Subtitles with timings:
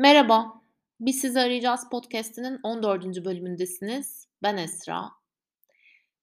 [0.00, 0.62] Merhaba,
[1.00, 3.24] Biz Sizi Arayacağız podcast'inin 14.
[3.24, 4.28] bölümündesiniz.
[4.42, 5.10] Ben Esra.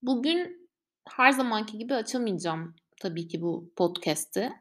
[0.02, 0.70] Bugün
[1.10, 4.54] her zamanki gibi açamayacağım tabii ki bu podcast'i.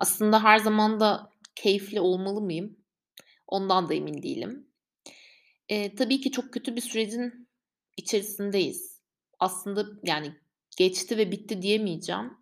[0.00, 2.76] Aslında her zaman da keyifli olmalı mıyım?
[3.46, 4.66] Ondan da emin değilim.
[5.68, 7.48] Eee, tabii ki çok kötü bir sürecin
[7.96, 9.00] içerisindeyiz.
[9.40, 10.32] Aslında yani
[10.76, 12.32] geçti ve bitti diyemeyeceğim.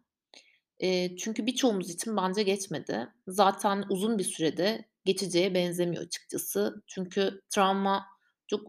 [0.81, 3.09] Eee, çünkü birçoğumuz için bence geçmedi.
[3.29, 6.85] Zaten uzun bir sürede geçeceğe benzemiyor açıkçası.
[6.89, 8.07] Çünkü travma
[8.49, 8.69] çok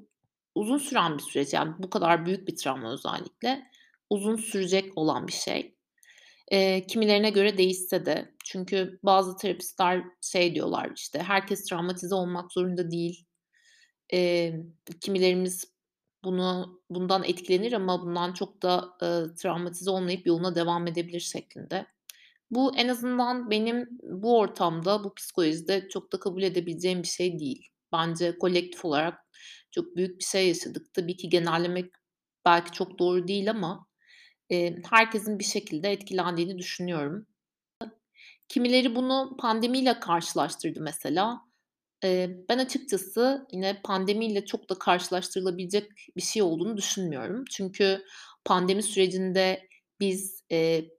[0.56, 1.54] uzun süren bir süreç.
[1.54, 3.64] Yani bu kadar büyük bir travma özellikle
[4.12, 5.76] uzun sürecek olan bir şey.
[6.52, 12.92] Eee, kimilerine göre değişse de çünkü bazı terapistler şey diyorlar, işte, herkes travmatize olmak zorunda
[12.92, 13.26] değil.
[14.14, 14.66] Eee,
[15.02, 15.74] kimilerimiz
[16.26, 21.88] bunu bundan etkilenir ama bundan çok da, ııı, travmatize olmayıp yoluna devam edebilir şeklinde.
[22.52, 27.68] Bu en azından benim bu ortamda, bu psikolojide çok da kabul edebileceğim bir şey değil.
[27.94, 29.20] Bence kolektif olarak
[29.72, 30.94] çok büyük bir şey yaşadık.
[30.94, 31.92] Tabii ki genellemek
[32.46, 33.88] belki çok doğru değil ama,
[34.50, 37.28] eee, herkesin bir şekilde etkilendiğini düşünüyorum.
[38.50, 41.42] Kimileri bunu pandemiyle karşılaştırdı mesela.
[42.04, 47.46] Eee, ben açıkçası yine pandemiyle çok da karşılaştırılabilecek bir şey olduğunu düşünmüyorum.
[47.52, 48.04] Çünkü
[48.46, 50.90] pandemi sürecinde biz, eee,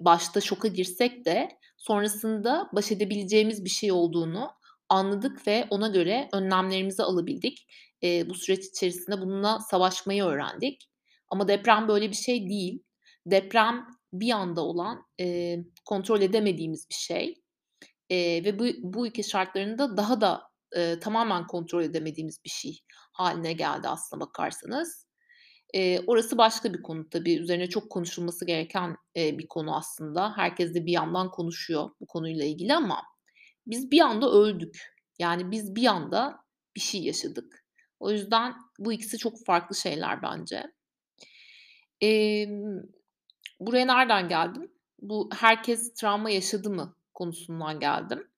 [0.00, 4.50] başta şoka girsek de sonrasında baş edebileceğimiz bir şey olduğunu
[4.88, 7.66] anladık ve ona göre önlemlerimizi alabildik.
[8.02, 10.90] Eee, bu süreç içerisinde bununla savaşmayı öğrendik.
[11.28, 12.82] Ama deprem böyle bir şey değil.
[13.26, 17.34] Deprem bir anda olan, eee, kontrol edemediğimiz bir şey.
[18.10, 20.42] Eee, ve bu bu ülke şartlarında daha da,
[20.76, 22.78] eee, tamamen kontrol edemediğimiz bir şey
[23.12, 25.05] haline geldi aslına bakarsanız.
[25.74, 27.34] Eee, orası başka bir konu tabii.
[27.36, 30.36] Üzerine çok konuşulması gereken, eee, bir konu aslında.
[30.36, 33.02] Herkes de bir yandan konuşuyor bu konuyla ilgili ama
[33.66, 34.94] biz bir anda öldük.
[35.18, 36.38] Yani biz bir anda
[36.76, 37.64] bir şey yaşadık.
[38.00, 40.64] O yüzden bu ikisi çok farklı şeyler bence.
[42.00, 42.82] Emm,
[43.60, 44.72] buraya nereden geldim?
[45.02, 48.28] Bu herkes travma yaşadı mı konusundan geldim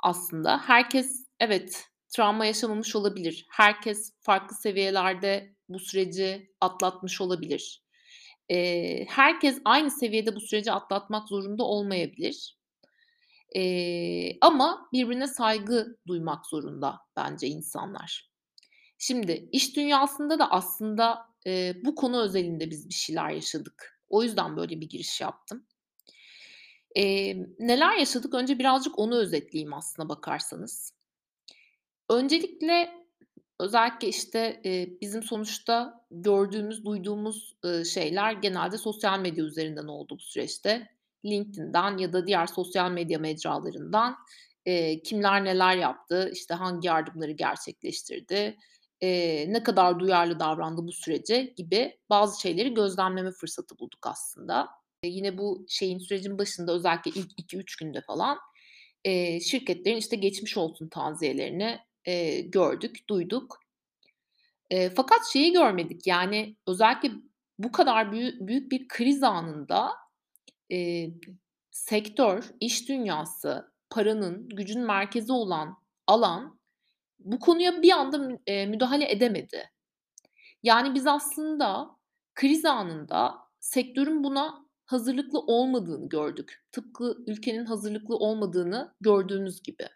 [0.00, 0.58] aslında.
[0.58, 3.46] Herkes evet, travma yaşamamış olabilir.
[3.50, 7.82] Herkes farklı seviyelerde bu süreci atlatmış olabilir.
[8.48, 12.58] Eee, herkes aynı seviyede bu süreci atlatmak zorunda olmayabilir.
[13.54, 18.30] Eee, ama birbirine saygı duymak zorunda bence insanlar.
[18.98, 24.00] Şimdi iş dünyasında da aslında, eee, bu konu özelinde biz bir şeyler yaşadık.
[24.08, 25.66] O yüzden böyle bir giriş yaptım.
[26.94, 28.34] Emm, neler yaşadık?
[28.34, 30.92] Önce birazcık onu özetleyeyim aslına bakarsanız.
[32.10, 33.01] Öncelikle
[33.60, 40.22] özellikle, işte, eee, bizim sonuçta gördüğümüz, duyduğumuz, ııı, şeyler genelde sosyal medya üzerinden oldu bu
[40.22, 40.88] süreçte.
[41.24, 44.16] LinkedIn'den ya da diğer sosyal medya mecralarından,
[44.66, 48.56] eee, kimler neler yaptı, işte, hangi yardımları gerçekleştirdi,
[49.00, 54.68] eee, ne kadar duyarlı davrandı bu sürece gibi bazı şeyleri gözlemleme fırsatı bulduk aslında.
[55.02, 58.38] Eee, yine bu şeyin, sürecin başında özellikle ilk 2-3 günde falan,
[59.04, 63.60] eee, şirketlerin, işte, geçmiş olsun taziyelerini, eee, gördük, duyduk.
[64.70, 67.10] Eee, fakat şeyi görmedik, yani, özellikle
[67.58, 69.90] bu kadar büyü büyük bir kriz anında,
[70.70, 71.14] eee,
[71.72, 75.76] sektör, iş dünyası, paranın, gücün merkezi olan
[76.06, 76.60] alan
[77.20, 79.70] bu konuya bir anda eee, müdahale edemedi.
[80.62, 81.90] Yani, biz aslında
[82.34, 86.64] kriz anında sektörün buna hazırlıklı olmadığını gördük.
[86.72, 89.88] Tıpkı ülkenin hazırlıklı olmadığını gördüğümüz gibi.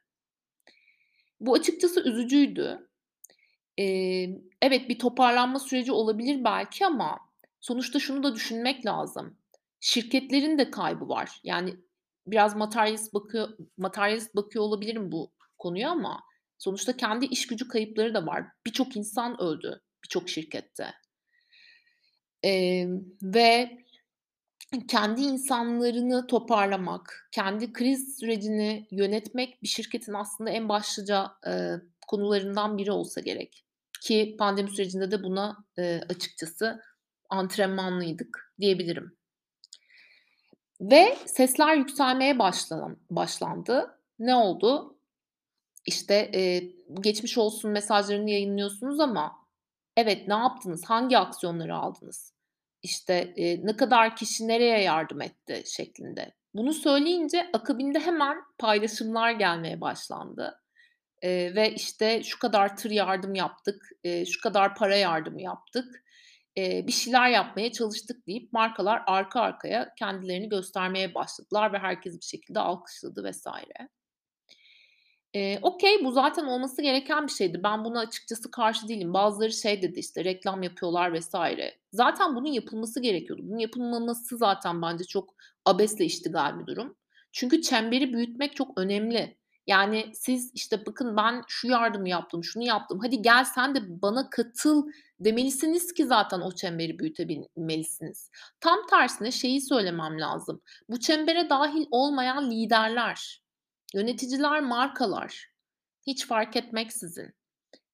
[1.40, 2.88] Bu açıkçası üzücüydü.
[3.78, 7.18] Emm, evet, bir toparlanma süreci olabilir belki ama
[7.60, 9.38] sonuçta şunu da düşünmek lazım.
[9.80, 11.40] Şirketlerin de kaybı var.
[11.44, 11.76] Yani
[12.26, 16.20] biraz materyalist bakıyor materyalist bakıyor olabilirim bu konuya ama
[16.58, 18.44] sonuçta kendi iş gücü kayıpları da var.
[18.66, 20.94] Birçok insan öldü birçok şirkette.
[22.42, 23.78] Emm, ve
[24.88, 32.92] kendi insanlarını toparlamak, kendi kriz sürecini yönetmek bir şirketin aslında en başlıca, eee, konularından biri
[32.92, 33.64] olsa gerek.
[34.02, 36.80] Ki pandemi sürecinde de buna, eee, açıkçası
[37.30, 39.16] antrenmanlıydık diyebilirim.
[40.80, 44.00] Ve sesler yükselmeye başlan başlandı.
[44.18, 44.98] Ne oldu?
[45.86, 49.32] İşte, eee, geçmiş olsun mesajlarını yayınlıyorsunuz ama
[49.96, 50.84] evet, ne yaptınız?
[50.86, 52.35] Hangi aksiyonları aldınız?
[52.86, 56.34] İşte, eee, ne kadar kişi nereye yardım etti şeklinde.
[56.54, 60.60] Bunu söyleyince akabinde hemen paylaşımlar gelmeye başlandı.
[61.22, 66.04] Eee, ve işte şu kadar tır yardım yaptık, eee, şu kadar para yardımı yaptık,
[66.56, 72.26] eee, bir şeyler yapmaya çalıştık deyip markalar arka arkaya kendilerini göstermeye başladılar ve herkes bir
[72.26, 73.46] şekilde alkışladı vs.
[75.36, 77.60] Eee, okay, bu zaten olması gereken bir şeydi.
[77.64, 79.14] Ben buna açıkçası karşı değilim.
[79.14, 81.34] Bazıları şey dedi, işte, reklam yapıyorlar vs.
[81.92, 83.42] Zaten bunun yapılması gerekiyordu.
[83.44, 85.34] Bunun yapılmaması zaten bence çok
[85.64, 86.96] abesle iştigal bir durum.
[87.32, 89.36] Çünkü çemberi büyütmek çok önemli.
[89.66, 94.30] Yani siz, işte, "Bakın ben şu yardımı yaptım, şunu yaptım, hadi gel sen de bana
[94.30, 94.86] katıl."
[95.20, 98.30] demelisiniz ki zaten o çemberi büyütebilmelisiniz.
[98.60, 100.60] Tam tersine şeyi söylemem lazım.
[100.88, 103.45] Bu çembere dâhil olmayan liderler,
[103.94, 105.48] yöneticiler, markalar,
[106.06, 107.34] hiç fark etmeksizin.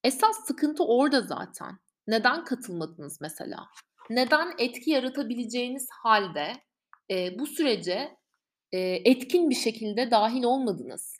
[0.04, 1.78] Esas sıkıntı orada zaten.
[2.06, 3.68] Neden katılmadınız mesela?
[4.10, 6.52] Neden etki yaratabileceğiniz hâlde,
[7.08, 8.16] eee, bu sürece,
[8.72, 11.16] eee, etkin bir şekilde dâhil olmadınız?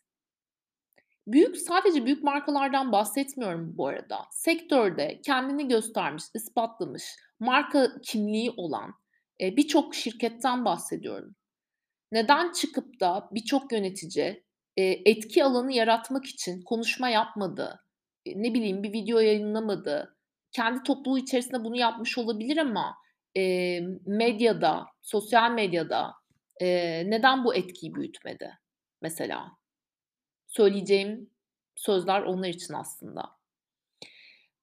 [1.26, 4.18] Büyük sadece büyük markalardan bahsetmiyorum bu arada.
[4.30, 7.04] Sektörde kendini göstermiş, ispatlamış,
[7.40, 8.94] marka kimliği olan,
[9.40, 11.34] eee, birçok şirketten bahsediyorum.
[12.12, 14.44] Neden çıkıp da birçok yönetici,
[14.76, 17.80] etki alanı yaratmak için konuşma yapmadı?
[18.24, 20.16] Eee, ne bileyim, bir video yayınlamadı?
[20.52, 22.96] Kendi topluluğu içerisinde bunu yapmış olabilir ama,
[24.06, 26.14] medyada, sosyal medyada,
[27.04, 28.50] neden bu etkiyi büyütmedi
[29.02, 29.48] mesela?
[30.48, 31.30] Söyleyeceğim
[31.76, 33.22] sözler onlar için aslında.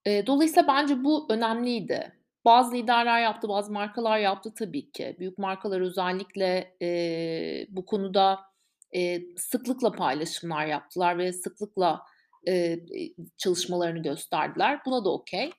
[0.08, 2.14] Dolayısıyla bence bu önemliydi.
[2.46, 5.16] Bazı liderler yaptı, bazı markalar yaptı tabii ki.
[5.20, 8.40] Büyük markalar özellikle, eee, bu konuda,
[8.94, 12.02] eee, sıklıkla paylaşımlar yaptılar ve sıklıkla,
[12.48, 12.86] eee,
[13.38, 14.82] çalışmalarını gösterdiler.
[14.86, 15.52] Buna da okay.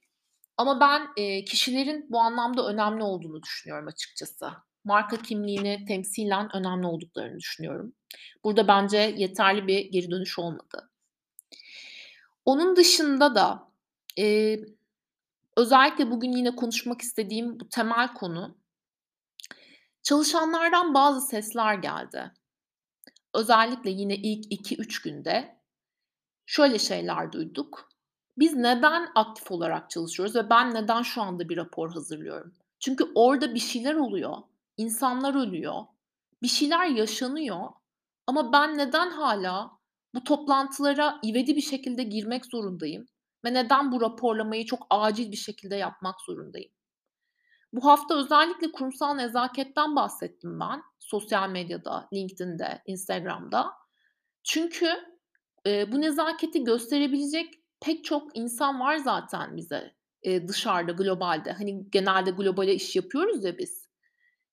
[0.57, 4.49] Ama ben, eee, kişilerin bu anlamda önemli olduğunu düşünüyorum açıkçası.
[4.85, 7.93] Marka kimliğini temsilen önemli olduklarını düşünüyorum.
[8.45, 10.91] Burada bence yeterli bir geri dönüş olmadı.
[12.45, 13.69] Onun dışında da,
[14.17, 14.65] eee,
[15.57, 18.57] özellikle bugün yine konuşmak istediğim bu temel konu
[20.03, 22.33] çalışanlardan bazı sesler geldi.
[23.35, 25.61] Özellikle yine ilk 2-3 günde
[26.47, 27.89] şöyle şeyler duyduk:
[28.39, 32.55] "Biz neden aktif olarak çalışıyoruz ve ben neden şu anda bir rapor hazırlıyorum?
[32.81, 34.39] Çünkü orada bir şeyler oluyor,
[34.77, 35.75] insanlar ölüyor,
[36.43, 37.69] bir şeyler yaşanıyor
[38.27, 39.73] ama ben neden hâlâ
[40.15, 43.07] bu toplantılara ivedi bir şekilde girmek zorundayım
[43.45, 46.73] ve neden bu raporlamayı çok acil bir şekilde yapmak zorundayım?"
[47.73, 53.73] Bu hafta özellikle kurumsal nezaketten bahsettim ben sosyal medyada, LinkedIn'de, Instagram'da.
[54.45, 54.91] Çünkü,
[55.67, 61.53] eee, bu nezaketi gösterebilecek pek çok insan var zaten bize, eee, dışarıda, globalde.
[61.53, 63.89] Hani, genelde globale iş yapıyoruz ya biz.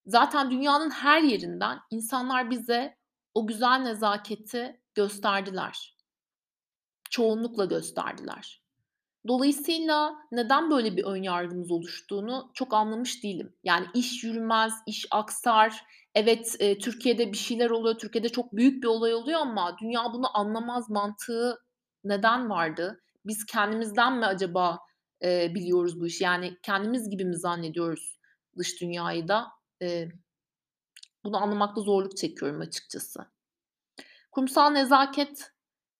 [0.07, 2.97] Zaten dünyanın her yerinden insanlar bize
[3.33, 5.97] o güzel nezaketi gösterdiler.
[7.09, 8.61] Çoğunlukla gösterdiler.
[9.27, 13.55] Dolayısıyla neden böyle bir ön yargımız oluştuğunu çok anlamış değilim.
[13.63, 15.83] Yani iş yürümez, iş aksar.
[16.15, 20.37] Evet, eee, Türkiye'de bir şeyler oluyor, Türkiye'de çok büyük bir olay oluyor ama dünya bunu
[20.37, 21.57] anlamaz mantığı
[22.03, 23.01] neden vardı?
[23.25, 24.79] Biz kendimizden mi acaba,
[25.23, 26.23] eee, biliyoruz bu işi?
[26.23, 28.19] Yani kendimiz gibi mi zannediyoruz
[28.57, 29.47] dış dünyayı da?
[29.81, 30.09] Eee,
[31.23, 33.25] bunu anlamakta zorluk çekiyorum açıkçası.
[34.31, 35.51] Kurumsal nezaket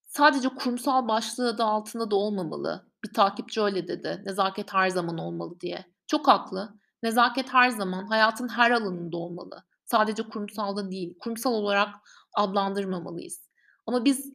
[0.06, 2.92] sadece kurumsal başlığı adı altında da olmamalı.
[3.08, 5.86] Bir takipçi öyle dedi, "Nezaket her zaman olmalı." diye.
[6.08, 6.80] Çok haklı.
[7.04, 9.64] Nezaket her zaman, hayatın her alanında olmalı.
[9.86, 11.18] Sadece kurumsalda değil.
[11.20, 11.96] Kurumsal olarak
[12.34, 13.50] adlandırmamalıyız.
[13.86, 14.34] Ama biz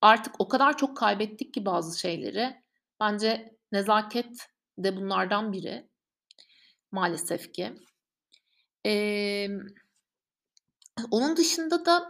[0.00, 2.62] artık o kadar çok kaybettik ki bazı şeyleri.
[3.00, 4.36] Bence nezaket
[4.78, 5.88] de bunlardan biri
[6.92, 7.74] maalesef ki.
[8.84, 9.60] Emm,
[11.10, 12.08] onun dışında da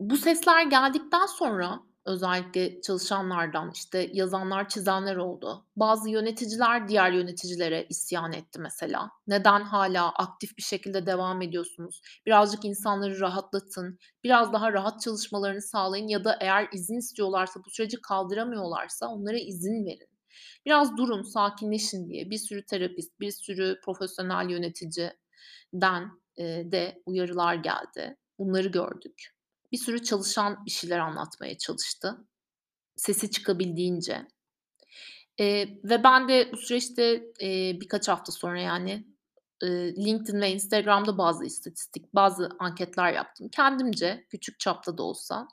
[0.00, 5.66] bu sesler geldikten sonra özellikle çalışanlardan, işte, yazanlar, çizenler oldu.
[5.76, 9.10] Bazı yöneticiler diğer yöneticilere isyan etti mesela.
[9.26, 12.00] "Neden hâlâ aktif bir şekilde devam ediyorsunuz?
[12.26, 18.00] Birazcık insanları rahatlatın, biraz daha rahat çalışmalarını sağlayın ya da eğer izin istiyorlarsa, bu süreci
[18.00, 20.08] kaldıramıyorlarsa onlara izin verin.
[20.66, 26.10] Biraz durun, sakinleşin." diye bir sürü terapist, bir sürü profesyonel yöneticiden,
[26.72, 28.16] de uyarılar geldi.
[28.38, 29.32] Bunları gördük.
[29.72, 32.18] Bir sürü çalışan bir şeyler anlatmaya çalıştı,
[32.96, 34.26] sesi çıkabildiğince.
[35.38, 39.06] Eee, ve ben de bu süreçte, eee, birkaç hafta sonra yani,
[39.62, 45.48] eee, LinkedIn ve Instagram'da bazı istatistik, bazı anketler yaptım kendimce, küçük çapta da olsa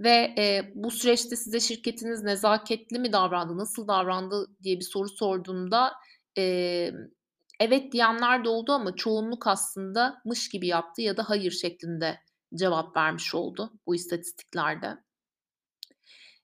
[0.00, 5.92] ve, eee, bu süreçte size şirketiniz nezaketli mi davrandı, nasıl davrandı diye bir soru sorduğumda,
[6.36, 6.96] emm,
[7.60, 12.20] evet diyenler de oldu ama çoğunluk aslında mış gibi yaptı ya da hayır şeklinde
[12.54, 14.98] cevap vermiş oldu bu istatistiklerde.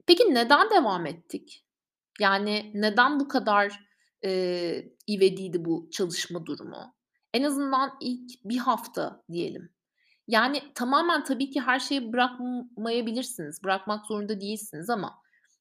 [0.07, 1.67] Peki neden devam ettik?
[2.21, 3.81] Yani neden bu kadar,
[4.25, 6.95] eee, ivediydi bu çalışma durumu?
[7.35, 9.71] En azından ilk 1 hafta diyelim.
[10.29, 15.15] Yani, tamamen tabii ki her şeyi bırakmayabilirsiniz, bırakmak zorunda değilsiniz ama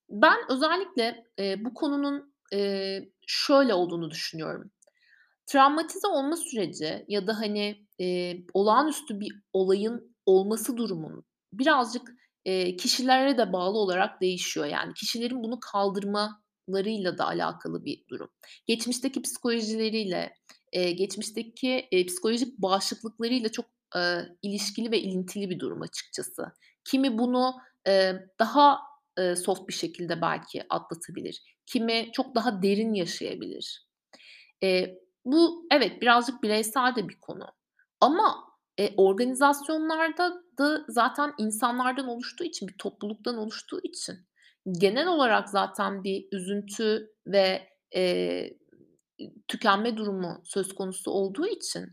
[0.10, 4.72] ben özellikle, eee, bu konunun, eee, şöyle olduğunu düşünüyorum.
[5.48, 12.12] Travmatize olma süreci ya da, hani, eee, olağanüstü bir olayın olması durumunun birazcık,
[12.46, 14.66] eee, kişilere de bağlı olarak değişiyor.
[14.66, 18.30] Yani kişilerin bunu kaldırmalarıyla da alakalı bir durum.
[18.68, 20.34] Geçmişteki psikolojileriyle,
[20.74, 23.66] eee, geçmişteki, eee, psikolojik bağışıklıklarıyla çok,
[23.96, 26.46] eee, ilişkili ve ilintili bir durum açıkçası.
[26.86, 27.54] Kimi bunu,
[27.88, 28.80] eee, daha,
[29.20, 31.42] eee, soft bir şekilde belki atlatabilir.
[31.66, 33.88] Kimi çok daha derin yaşayabilir.
[34.62, 37.48] Eee, bu evet, birazcık bireysel de bir konu
[38.02, 38.46] ama,
[38.78, 44.16] eee, organizasyonlarda da zaten insanlardan oluştuğu için, bir topluluktan oluştuğu için
[44.80, 48.58] genel olarak zaten bir üzüntü ve, eee,
[49.48, 51.86] tükenme durumu söz konusu olduğu için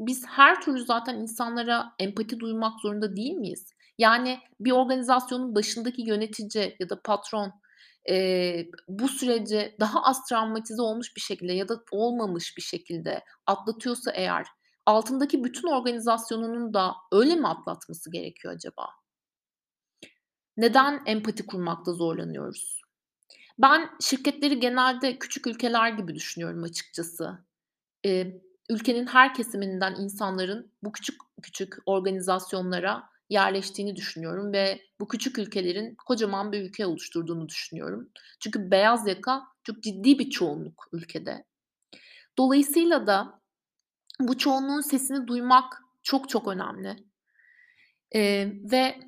[0.00, 3.72] biz her türlü zaten insanlara empati duymak zorunda değil miyiz?
[3.98, 7.52] Yani bir organizasyonun başındaki yönetici ya da patron,
[8.08, 14.10] eee, bu süreci daha az travmatize olmuş bir şekilde ya da olmamış bir şekilde atlatıyorsa
[14.12, 14.46] eğer
[14.86, 18.86] altındaki bütün organizasyonunun da öyle mi atlatması gerekiyor acaba?
[20.56, 22.80] Neden empati kurmakta zorlanıyoruz?
[23.58, 27.38] Ben şirketleri genelde küçük ülkeler gibi düşünüyorum açıkçası.
[28.04, 35.94] Eee, ülkenin her kesiminden insanların bu küçük küçük organizasyonlara yerleştiğini düşünüyorum ve bu küçük ülkelerin
[35.94, 38.10] kocaman bir ülke oluşturduğunu düşünüyorum.
[38.40, 41.44] Çünkü beyaz yaka çok ciddi bir çoğunluk ülkede.
[42.38, 43.39] Dolayısıyla da
[44.28, 46.96] bu çoğunluğun sesini duymak çok çok önemli.
[48.14, 49.00] Eee, ve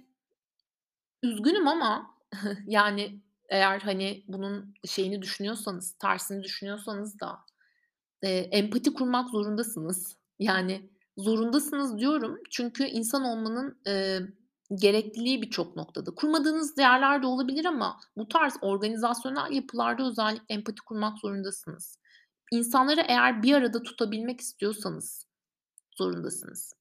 [1.23, 2.17] üzgünüm ama
[2.67, 7.39] yani eğer, hani, bunun şeyini düşünüyorsanız, tersini düşünüyorsanız da
[8.25, 10.17] Eee, empati kurmak zorundasınız.
[10.39, 14.21] Yani zorundasınız diyorum çünkü insan olmanın, eee,
[14.75, 16.13] gerekliliği birçok noktada.
[16.17, 21.99] Kurmadığınız yerler de olabilir ama bu tarz organizasyonel yapılarda özellikle empati kurmak zorundasınız.
[22.53, 25.27] İnsanları eğer bir arada tutabilmek istiyorsanız
[25.99, 26.75] zorundasınız.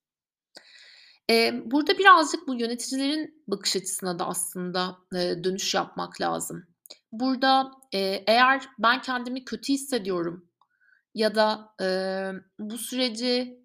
[1.65, 6.63] Burada birazcık bu yöneticilerin bakış açısına da aslında, dönüş yapmak lazım.
[7.11, 7.71] Burada,
[8.27, 10.49] eğer ben kendimi kötü hissediyorum
[11.15, 11.75] ya da,
[12.59, 13.61] bu süreci,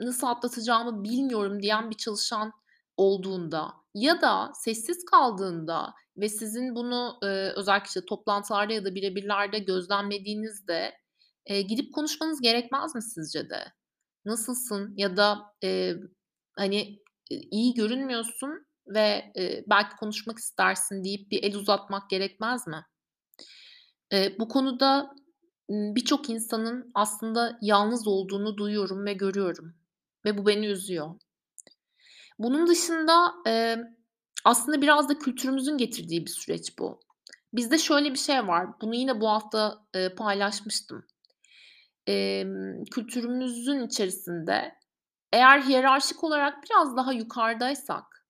[0.00, 2.52] nasıl atlatacağımı bilmiyorum diyen bir çalışan
[2.96, 9.58] olduğunda ya da sessiz kaldığında ve sizin bunu, eee, özellikle işte toplantılarda ya da birebirlerde
[9.58, 10.92] gözlemlediğinizde,
[11.50, 13.64] eee, gidip konuşmanız gerekmez mi sizce de?
[14.26, 15.96] Nasılsın ya da, eee,
[16.58, 16.98] hani,
[17.30, 22.86] iyi görünmüyorsun ve, eee, belki konuşmak istersin deyip bir el uzatmak gerekmez mi?
[24.12, 25.10] Eee, bu konuda,
[25.70, 29.74] birçok insanın aslında yalnız olduğunu duyuyorum ve görüyorum
[30.24, 31.10] ve bu beni üzüyor.
[32.38, 33.80] Bunun dışında, emm,
[34.44, 37.00] aslında biraz da kültürümüzün getirdiği bir süreç bu.
[37.54, 41.06] Bizde şöyle bir şey var, bunu yine bu hafta, eee, paylaşmıştım.
[42.06, 44.74] Emm, kültürümüzün içerisinde
[45.32, 48.26] eğer hiyerarşik olarak biraz daha yukarıdaysak,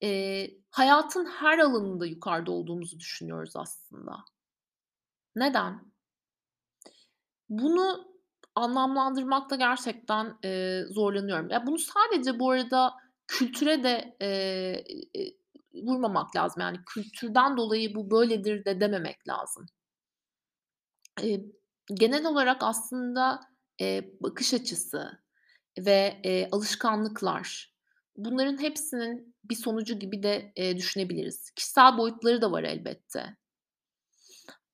[0.00, 4.16] eee, hayatın her alanında yukarıda olduğumuzu düşünüyoruz aslında.
[5.36, 5.92] Neden?
[7.48, 8.04] Bunu
[8.54, 11.50] anlamlandırmakta gerçekten, eee, zorlanıyorum.
[11.50, 12.92] Ya, bunu sadece bu arada
[13.30, 14.84] kültüre de, eee,
[15.14, 15.34] eee,
[15.74, 16.62] vurmamak lazım.
[16.62, 19.66] Yani kültürden dolayı bu böyledir de dememek lazım.
[21.22, 21.44] Eee,
[21.94, 23.40] genel olarak aslında,
[23.80, 25.10] eee, bakış açısı
[25.78, 27.74] ve, eee, alışkanlıklar,
[28.16, 31.50] bunların hepsinin bir sonucu gibi de, eee, düşünebiliriz.
[31.50, 33.36] Kişisel boyutları da var elbette.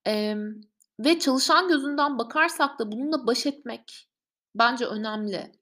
[0.07, 0.61] Emm,
[1.01, 4.09] ve çalışan gözünden bakarsak da bununla baş etmek
[4.55, 5.53] bence önemli.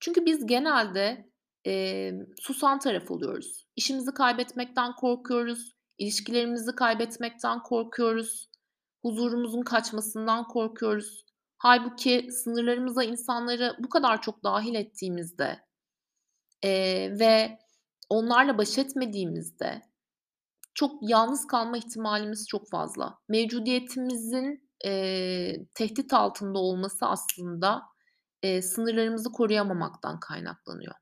[0.00, 1.28] Çünkü biz genelde,
[1.64, 3.66] emm, susan taraf oluyoruz.
[3.76, 8.48] İşimizi kaybetmekten korkuyoruz, ilişkilerimizi kaybetmekten korkuyoruz,
[9.02, 11.24] huzurumuzun kaçmasından korkuyoruz.
[11.58, 15.58] Hâlbuki sınırlarımıza insanları bu kadar çok dâhil ettiğimizde,
[16.64, 17.58] eee, ve
[18.10, 19.82] onlarla baş etmediğimizde
[20.74, 23.18] çok yalnız kalma ihtimalimiz çok fazla.
[23.28, 27.82] Mevcudiyetimizin, eee, tehdit altında olması aslında,
[28.42, 30.94] eee, sınırlarımızı koruyamamaktan kaynaklanıyor.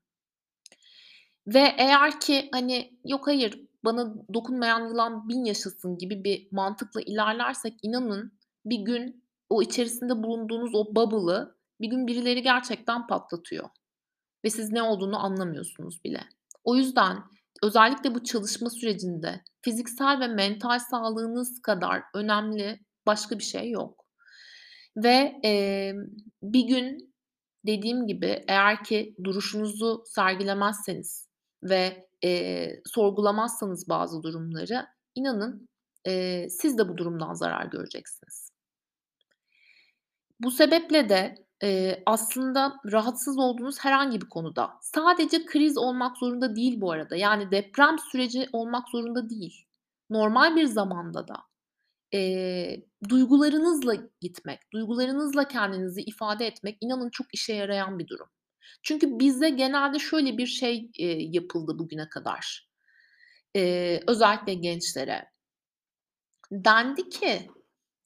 [1.47, 7.73] Ve eğer ki, hani, "Yok, hayır, bana dokunmayan yılan bin yaşasın." gibi bir mantıkla ilerlersek
[7.83, 8.33] inanın
[8.65, 13.69] bir gün o içerisinde bulunduğunuz o bubble'ı bir gün birileri gerçekten patlatıyor
[14.45, 16.23] ve siz ne olduğunu anlamıyorsunuz bile.
[16.63, 17.17] O yüzden
[17.63, 24.05] özellikle bu çalışma sürecinde fiziksel ve mental sağlığınız kadar önemli başka bir şey yok
[24.97, 26.07] ve, emm,
[26.43, 27.13] bir gün
[27.67, 31.32] dediğim gibi eğer ki duruşunuzu sergilemezseniz
[31.63, 35.69] ve, eee, sorgulamazsanız bazı durumları inanın,
[36.07, 38.49] eee, siz de bu durumdan zarar göreceksiniz.
[40.39, 46.81] Bu sebeple de, eee, aslında rahatsız olduğunuz herhangi bir konuda, sadece kriz olmak zorunda değil
[46.81, 49.65] bu arada, yani deprem süreci olmak zorunda değil.
[50.09, 51.35] Normal bir zamanda da,
[52.13, 58.27] eee, duygularınızla gitmek, duygularınızla kendinizi ifade etmek inanın çok işe yarayan bir durum.
[58.83, 62.69] Çünkü bize genelde şöyle bir şey, eee, yapıldı bugüne kadar,
[63.55, 65.31] eee, özellikle gençlere.
[66.51, 67.47] Dendi ki,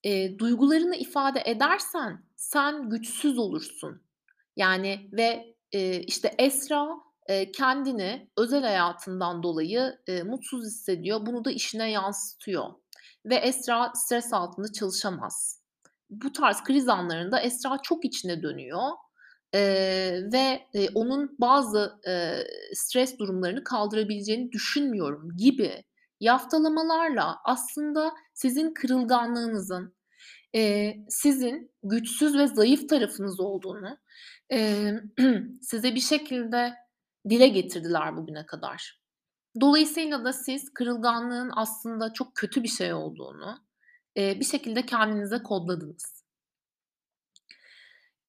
[0.04, 4.02] eee, duygularını ifade edersen sen güçsüz olursun.
[4.56, 6.88] Yani ve, eee, işte Esra,
[7.30, 11.26] eee, kendini özel hayatından dolayı, eee, mutsuz hissediyor.
[11.26, 12.66] Bunu da işine yansıtıyor
[13.26, 15.64] ve Esra stres altında çalışamaz.
[16.10, 18.82] Bu tarz kriz anlarında Esra çok içine dönüyor,
[19.54, 25.84] eee, ve, eee, onun bazı, eee, stres durumlarını kaldırabileceğini düşünmüyorum gibi
[26.20, 29.96] yaftalamalarla aslında sizin kırılganlığınızın,
[30.54, 33.98] eee, sizin güçsüz ve zayıf tarafınız olduğunu,
[34.52, 35.02] eee,
[35.62, 36.74] size bir şekilde
[37.30, 39.02] dile getirdiler bugüne kadar.
[39.62, 43.60] Dolayısıyla da siz kırılganlığın aslında çok kötü bir şey olduğunu,
[44.18, 46.17] eee, bir şekilde kendinize kodladınız.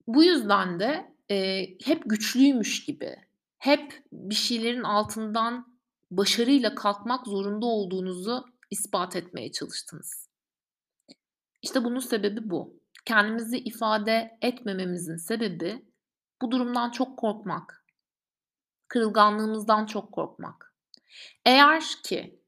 [0.09, 3.17] Bu yüzden de, eee, hep güçlüymüş gibi,
[3.59, 5.79] hep bir şeylerin altından
[6.11, 10.29] başarıyla kalkmak zorunda olduğunuzu ispat etmeye çalıştınız.
[11.63, 12.81] İşte bunun sebebi bu.
[13.05, 15.85] Kendimizi ifade etmememizin sebebi
[16.43, 17.85] bu durumdan çok korkmak.
[18.89, 20.75] Kırılganlığımızdan çok korkmak.
[21.47, 22.43] Eğer ki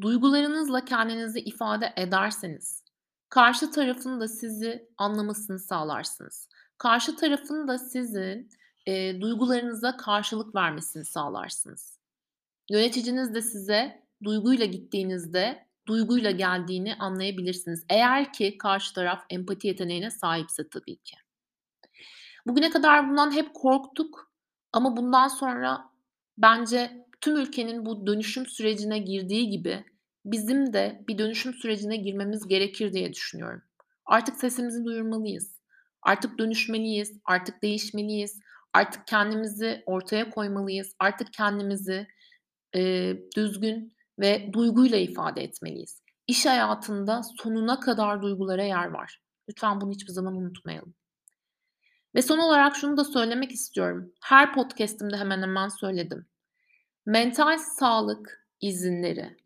[0.00, 2.84] duygularınızla kendinizi ifade ederseniz,
[3.28, 6.48] karşı tarafın da sizi anlamasını sağlarsınız.
[6.78, 8.48] Karşı tarafın da sizin,
[8.86, 11.98] eee, duygularınıza karşılık vermesini sağlarsınız.
[12.70, 17.84] Yöneticiniz de size duyguyla gittiğinizde, duyguyla geldiğini anlayabilirsiniz.
[17.90, 21.16] Eğer ki karşı taraf empati yeteneğine sahipse tabii ki.
[22.46, 24.32] Bugüne kadar bundan hep korktuk
[24.72, 25.90] ama bundan sonra
[26.38, 29.84] bence tüm ülkenin bu dönüşüm sürecine girdiği gibi
[30.24, 33.62] bizim de bir dönüşüm sürecine girmemiz gerekir diye düşünüyorum.
[34.06, 35.55] Artık sesimizi duyurmalıyız.
[36.06, 38.40] Artık dönüşmeliyiz, artık değişmeliyiz,
[38.72, 42.06] artık kendimizi ortaya koymalıyız, artık kendimizi,
[42.74, 46.02] eee, düzgün ve duyguyla ifade etmeliyiz.
[46.26, 49.22] İş hayatında sonuna kadar duygulara yer var.
[49.48, 50.94] Lütfen bunu hiçbir zaman unutmayalım.
[52.14, 54.12] Ve son olarak şunu da söylemek istiyorum.
[54.24, 56.26] Her podcast'imde hemen hemen söyledim.
[57.06, 59.36] Mental sağlık izinleri,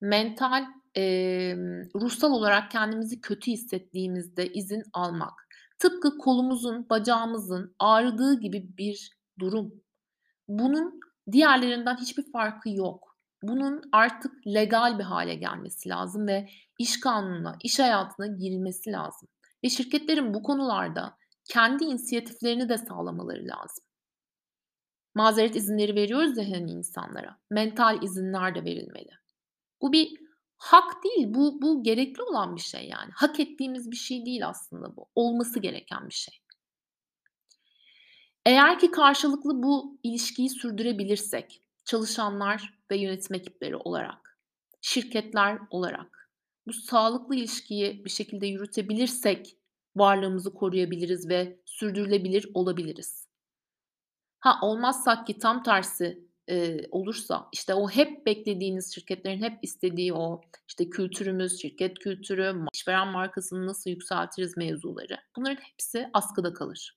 [0.00, 5.45] mental, emm, ruhsal olarak kendimizi kötü hissettiğimizde izin almak,
[5.78, 9.74] tıpkı kolumuzun, bacağımızın ağrıdığı gibi bir durum.
[10.48, 11.00] Bunun
[11.32, 13.16] diğerlerinden hiçbir farkı yok.
[13.42, 19.28] Bunun artık legal bir hâle gelmesi lazım ve iş kanununa, iş hayatına girilmesi lazım
[19.64, 21.16] ve şirketlerin bu konularda
[21.52, 23.84] kendi inisiyatiflerini de sağlamaları lazım.
[25.14, 29.10] Mazeret izinleri veriyoruz ya hani insanlara, mental izinler de verilmeli.
[29.82, 30.25] Bu bir
[30.58, 33.10] hak değil, bu bu gerekli olan bir şey yani.
[33.14, 35.08] Hak ettiğimiz bir şey değil aslında bu.
[35.14, 36.38] Olması gereken bir şey.
[38.46, 44.40] Eğer ki karşılıklı bu ilişkiyi sürdürebilirsek, çalışanlar ve yönetim ekipleri olarak,
[44.80, 46.30] şirketler olarak
[46.66, 49.58] bu sağlıklı ilişkiyi bir şekilde yürütebilirsek
[49.96, 53.28] varlığımızı koruyabiliriz ve sürdürülebilir olabiliriz.
[54.38, 60.40] Ha, olmazsak ki tam tersi, eee, olursa, işte o hep beklediğiniz şirketlerin hep istediği o,
[60.68, 66.96] işte kültürümüz, şirket kültürü, işveren markasını nasıl yükseltiriz mevzuları, bunların hepsi askıda kalır.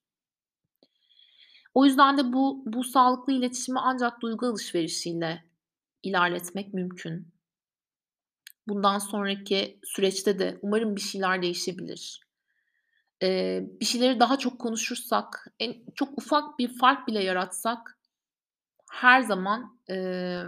[1.73, 5.43] O yüzden de bu bu sağlıklı iletişimi ancak duygu alışverişiyle
[6.03, 7.27] ilerletmek mümkün.
[8.67, 12.21] Bundan sonraki süreçte de umarım bir şeyler değişebilir.
[13.23, 17.98] Eee, bir şeyleri daha çok konuşursak, en çok ufak bir fark bile yaratsak
[18.91, 20.45] her zaman, eee,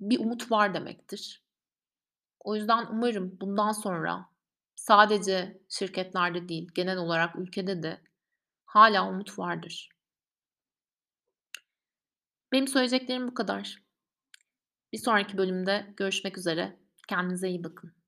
[0.00, 1.42] bir umut var demektir.
[2.40, 4.26] O yüzden umarım bundan sonra
[4.74, 8.00] sadece şirketlerde değil, genel olarak ülkede de
[8.64, 9.88] hâlâ umut vardır.
[12.52, 13.82] Benim söyleyeceklerim bu kadar.
[14.92, 16.78] Bir sonraki bölümde görüşmek üzere.
[17.08, 18.01] Kendinize iyi bakın.